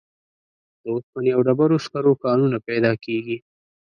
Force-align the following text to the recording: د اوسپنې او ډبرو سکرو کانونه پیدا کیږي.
د 0.81 0.83
اوسپنې 0.93 1.31
او 1.35 1.41
ډبرو 1.47 1.77
سکرو 1.85 2.13
کانونه 2.23 2.57
پیدا 2.67 2.91
کیږي. 3.05 3.37